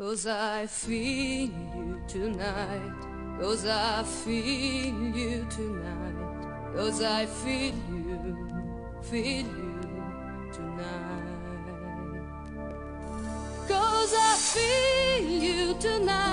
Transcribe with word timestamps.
Cause 0.00 0.26
I 0.26 0.64
feel 0.64 1.50
you 1.76 2.00
tonight. 2.08 3.38
Cause 3.38 3.66
I 3.66 4.02
feel 4.02 4.94
you 5.14 5.46
tonight. 5.50 6.74
Cause 6.74 7.02
I 7.02 7.26
feel 7.26 7.74
you, 7.92 8.48
feel 9.02 9.44
you 9.44 9.80
tonight. 10.54 11.20
Cause 13.68 14.14
I 14.16 14.36
feel 14.38 15.28
you 15.28 15.74
tonight. 15.78 16.29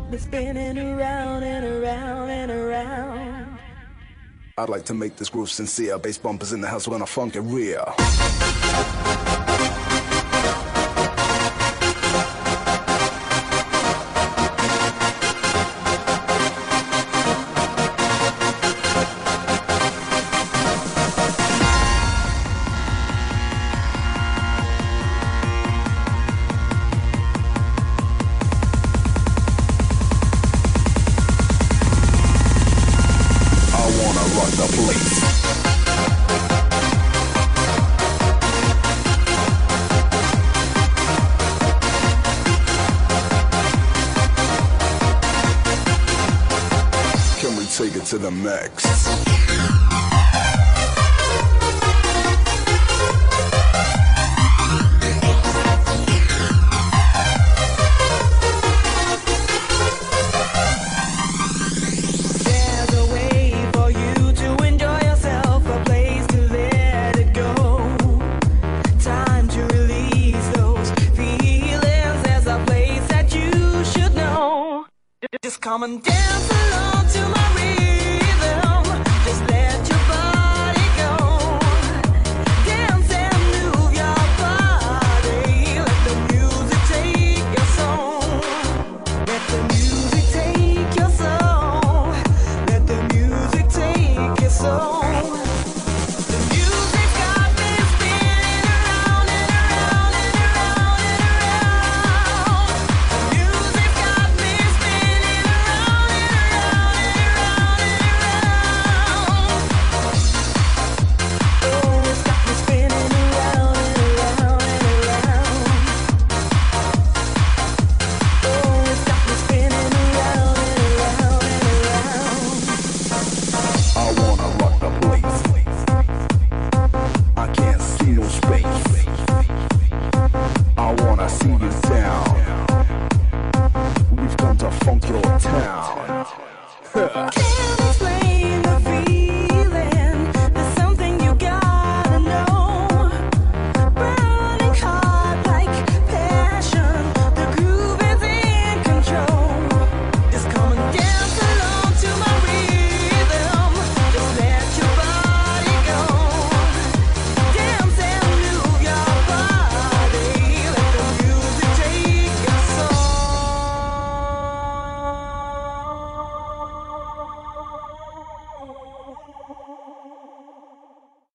got 0.00 0.10
me 0.10 0.18
spinning 0.18 0.78
around 0.78 1.42
and 1.42 1.64
around 1.64 2.30
and 2.30 2.50
around. 2.50 3.58
I'd 4.58 4.68
like 4.68 4.84
to 4.86 4.94
make 4.94 5.16
this 5.16 5.30
groove 5.30 5.50
sincere. 5.50 5.98
Bass 5.98 6.18
bumpers 6.18 6.52
in 6.52 6.60
the 6.60 6.68
house 6.68 6.86
when 6.86 7.02
I 7.02 7.06
funk 7.06 7.36
it 7.36 7.40
real. 7.40 7.94